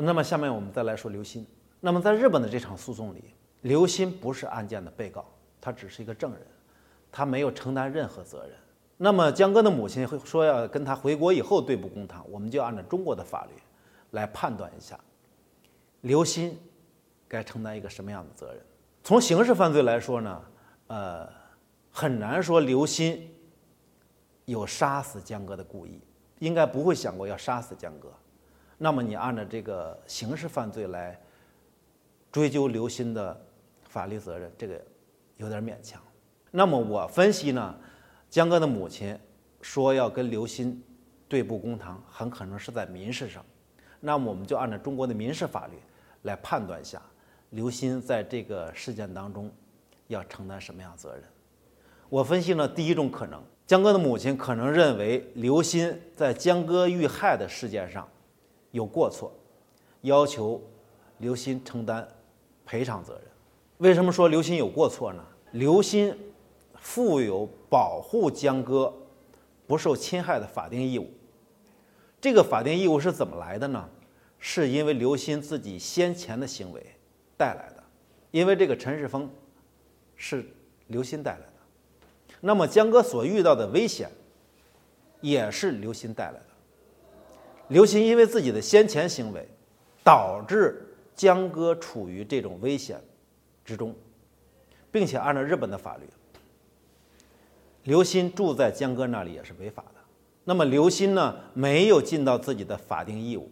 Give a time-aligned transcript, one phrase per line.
[0.00, 1.46] 那么下面我们再来说刘鑫。
[1.80, 5.24] 那么在日本的这场诉讼里，刘鑫不是案件的被告，
[5.60, 6.42] 他只是一个证人，
[7.10, 8.50] 他没有承担任何责任。
[8.96, 13.52] 那么江歌的母亲会说要跟他回国以后对簿公堂，我们就按照中国的法律
[14.10, 15.00] 来判断一下，
[16.02, 16.54] 刘鑫
[17.26, 18.62] 该承担一个什么样的责任。
[19.02, 20.42] 从刑事犯罪来说呢，
[20.88, 21.26] 呃，
[21.90, 23.26] 很难说刘鑫
[24.44, 25.98] 有杀死江歌的故意，
[26.40, 28.12] 应该不会想过要杀死江歌。
[28.82, 31.20] 那么你按照这个刑事犯罪来
[32.32, 33.38] 追究刘鑫的
[33.82, 34.80] 法律责任，这个
[35.36, 36.00] 有点勉强。
[36.50, 37.76] 那么我分析呢，
[38.30, 39.14] 江哥的母亲
[39.60, 40.82] 说要跟刘鑫
[41.28, 43.44] 对簿公堂，很可能是在民事上。
[44.00, 45.74] 那么我们就按照中国的民事法律
[46.22, 47.02] 来判断一下。
[47.50, 49.52] 刘鑫在这个事件当中
[50.06, 51.24] 要承担什么样责任？
[52.08, 58.08] 我分析呢第一种可能，江哥的母亲 可能认为刘鑫在江歌遇害的事件上
[58.70, 59.32] 有过错，
[60.02, 60.62] 要求
[61.18, 62.06] 刘鑫承担
[62.64, 63.22] 赔偿责任。
[63.78, 65.24] 为什么说刘鑫有过错呢？
[65.52, 66.16] 刘鑫
[66.74, 68.92] 负有保护江歌
[69.66, 71.10] 不受侵害的法定义务。
[72.20, 73.88] 这个法定义务是怎么来的呢？
[74.38, 76.84] 是因为刘鑫自己先前的行为。
[77.36, 77.82] 带来的，
[78.32, 79.26] 因为这个陈世峰
[80.14, 80.44] 是
[80.88, 84.10] 刘鑫带来的，那么江歌所遇到的危险
[85.22, 86.49] 也是刘鑫带来的。
[87.70, 89.46] 刘鑫因为自己的先前行为，
[90.02, 93.00] 导致江歌处于这种危险
[93.64, 93.94] 之中，
[94.90, 96.02] 并且按照日本的法律，
[97.84, 100.00] 刘鑫住在江歌那里也是违法的。
[100.42, 103.48] 那么刘鑫呢，没有尽到自己的法定义务，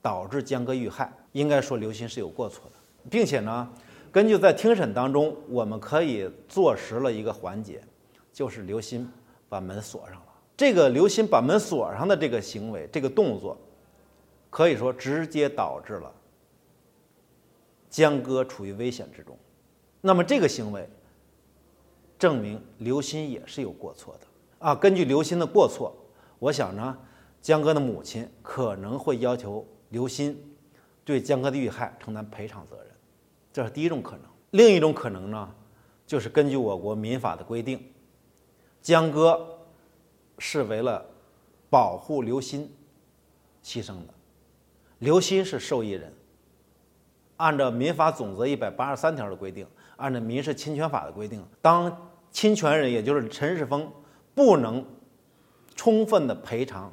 [0.00, 2.72] 导致江歌遇害，应该说刘鑫是有过错的。
[3.10, 3.68] 并且呢，
[4.12, 7.82] 根据在庭审当中，我们可以坐实了一个环节，
[8.32, 9.10] 就是刘鑫
[9.48, 10.27] 把门锁上了。
[10.58, 13.56] 这个刘鑫把门锁上的这个行为，这个动作，
[14.50, 16.12] 可以说直接导致了
[17.88, 19.38] 江歌处于危险之中。
[20.00, 20.90] 那么这个行为
[22.18, 24.26] 证明刘鑫也是有过错的
[24.58, 24.74] 啊。
[24.74, 25.94] 根据刘鑫的过错，
[26.40, 26.98] 我想呢，
[27.40, 30.36] 江歌的母亲可能会要求刘鑫
[31.04, 32.86] 对江歌的遇害承担赔偿责任。
[33.52, 35.54] 这是第一种可能，另一种可能呢，
[36.04, 37.80] 就是根据我国民法的规定，
[38.82, 39.57] 江歌
[40.38, 41.04] 是为了
[41.68, 42.70] 保护刘鑫
[43.62, 44.14] 牺牲的，
[44.98, 46.12] 刘鑫是受益人。
[47.36, 49.66] 按照民法总则一百八十三条的规定，
[49.96, 53.90] 按照民事侵权法的规定，当侵权人也就是陈世峰
[54.34, 54.84] 不能
[55.74, 56.92] 充分的赔偿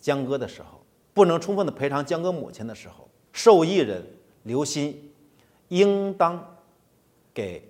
[0.00, 0.80] 江歌的时候，
[1.12, 4.04] 不能充分的赔偿江歌母亲的时候，受益人
[4.42, 4.96] 刘鑫。
[5.68, 6.38] 应当
[7.32, 7.66] 给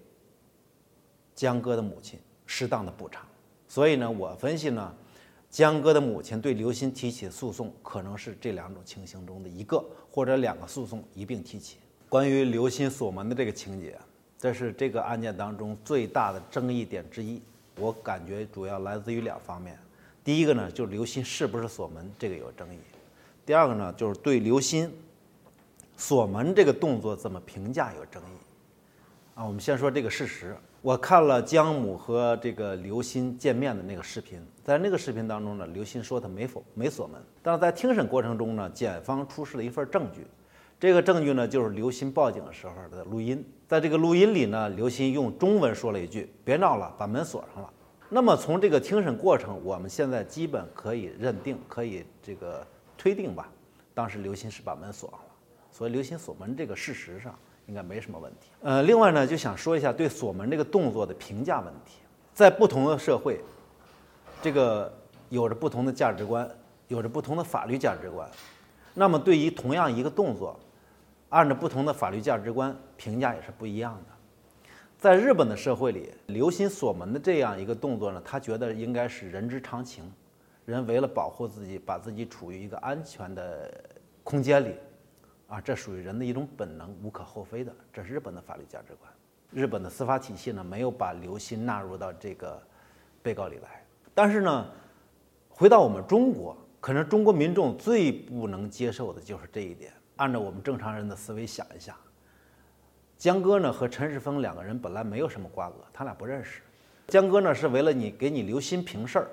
[1.33, 3.25] 江歌的母亲适当的补偿，
[3.69, 4.95] 所以呢，我分析呢，
[5.55, 11.77] 江歌的母亲对刘鑫提起诉讼，可能是这两种情形中的一个，或者两个诉讼一并提起。
[12.09, 13.97] 关于刘鑫锁门的这个情节，
[14.37, 17.41] 这是这个案件当中最大的争议点之一。
[17.77, 19.79] 我感觉主要来自于两方面，
[20.25, 22.79] 第一个呢，就是刘鑫是不是锁门，这个有争议；
[23.47, 24.91] 第二个呢，就是对刘鑫。
[25.97, 29.45] 锁门这个动作怎么评价有争议啊？
[29.45, 30.57] 我们先说这个事实。
[30.85, 40.27] 我看了江母和这个刘鑫见面的那个视频，在那个视频当中呢，刘鑫说他没否没锁门，但是在庭审过程中呢，检方出示了一份证据，
[40.79, 43.43] 这个证据呢就是刘鑫报警的时候的录音。
[43.67, 47.73] 在这个录音里呢，刘鑫用中文说了一句：“别闹了，把门锁上了。”
[48.11, 52.63] 那么从这个庭审过程，我们现在基本可以认定，可以这个
[52.99, 53.51] 推定吧，
[53.95, 55.25] 当时刘鑫是把门锁上了。
[55.73, 57.35] 所以刘鑫锁门这个事实上
[57.67, 58.51] 应该没什么问题。
[58.63, 61.99] 呃，另外呢，就想说一下对锁门这个动作的评价问题。
[62.33, 63.41] 在不同的社会，
[64.43, 64.93] 这个
[65.29, 66.49] 有着不同的价值观，
[66.89, 68.29] 有着不同的法律价值观。
[68.93, 70.59] 那么对于同样一个动作，
[71.29, 74.15] 按照不同的法律价值观评价也是不一样的。
[74.99, 80.11] 在日本的社会里，留心锁门的这样一个动作呢，他觉得应该是人之常情，
[80.65, 83.73] 人为了保护自己，把自己处于一个安全的
[84.23, 84.75] 空间里。
[85.55, 87.73] 啊，这属于人的一种本能，无可厚非的。
[87.93, 89.09] 这是日本的法律价值观。
[89.53, 92.61] 日本的司法体系呢，没有把刘鑫纳入到这个
[93.23, 93.85] 被告里来。
[94.17, 94.67] 但是呢，
[95.49, 99.93] 回到我们中国，可能中国民众最不能接受的就是这一点。
[100.17, 101.97] 按照我们正常人的思维想一下，
[103.17, 106.63] 江歌呢和陈世峰两个人本来没有什么瓜葛，他俩不认识。
[107.07, 109.29] 江歌呢是为了你给你刘鑫平事儿，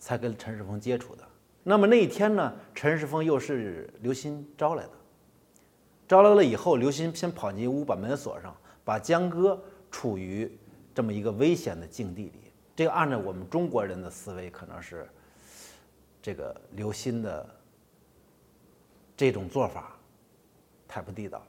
[0.00, 1.22] 才跟陈世峰接触的。
[1.62, 4.90] 那么那一天呢，陈世峰又是刘鑫招来的。
[6.06, 8.54] 招来了以后，刘鑫先跑进屋，把门锁上，
[8.84, 9.60] 把江歌
[9.90, 10.50] 处于
[10.94, 12.40] 这么一个危险的境地里。
[12.76, 15.08] 这个按照我们中国人的思维，可能是
[16.20, 17.48] 这个刘鑫的
[19.16, 19.96] 这种做法
[20.88, 21.46] 太不地道了。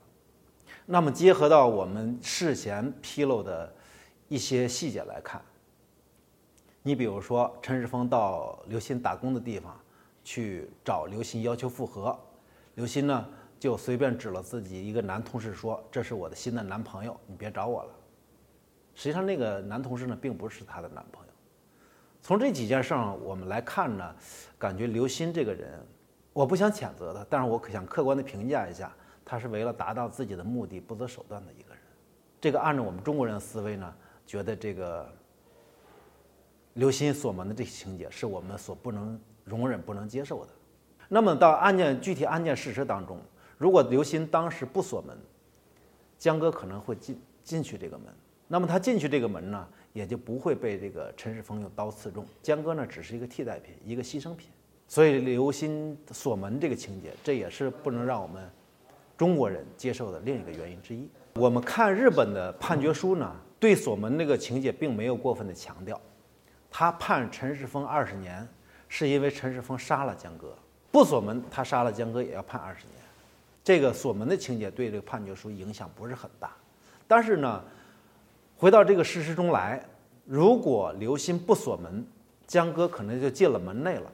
[0.85, 3.73] 那么结合到我们事前披露的
[4.27, 5.41] 一些细节来看，
[6.83, 9.75] 你比如说陈世峰到刘鑫打工的地方
[10.23, 12.17] 去找刘鑫要求复合，
[12.75, 13.27] 刘鑫呢
[13.59, 17.89] 就随便指了自己一个男同事说：“这是我的新的男朋友，你别找我了。”
[18.95, 21.33] 实际上那个男同事呢并不是她的男朋友。
[22.21, 24.15] 从这几件事上我们来看呢，
[24.57, 25.79] 感觉刘鑫这个人，
[26.33, 28.91] 我不想谴责他，但是我可想客观的评价一下。
[29.27, 31.81] 他是为了达到自己的目的不择手段的一个人，
[32.39, 33.91] 这个按照我们中国人的思维呢，
[34.23, 35.11] 觉得这个
[36.73, 40.51] 刘鑫锁门的这些情节是我们所不能容忍、不能接受的。
[41.09, 43.19] 那么到案件具体案件事实当中，
[43.57, 45.17] 如果刘鑫当时不锁门，
[46.17, 48.07] 江哥可能会进进去这个门，
[48.47, 52.25] 那么他进去这个门呢，也就不会被这个陈世峰用刀刺中。
[52.41, 54.49] 江哥呢，只是一个替代品，一个牺牲品。
[54.87, 58.49] 所以刘鑫锁门这个情节，这也是不能让我们。
[59.17, 65.97] 中国人接受的另一个原因之一，我们看日本的判决书呢，对锁门那个情节并没有过分的强调，
[66.69, 68.45] 他判陈世峰二十年，
[68.89, 70.53] 是因为陈世峰杀了江歌，
[70.91, 73.01] 不锁门他杀了江歌也要判二十年，
[73.65, 76.55] 这个锁门的情节对这个判决书影响不是很大，
[77.07, 77.65] 但是呢，
[78.55, 79.83] 回到这个事实中来，
[80.23, 82.05] 如果刘鑫不锁门，
[82.45, 84.11] 江歌可能就进了门内了，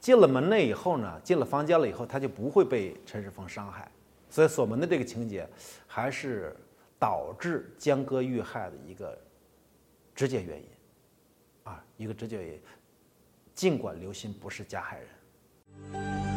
[0.00, 3.86] 进了门内以后呢，进了房间了以后，他就不会被陈世峰伤害。
[4.30, 5.46] 所以锁门的这个情节，
[5.86, 6.56] 还是
[6.98, 9.18] 导致江歌遇害的一个
[10.14, 10.68] 直接原因，
[11.64, 12.60] 啊，一个直接原因。
[13.54, 16.35] 尽管刘鑫不是加害人。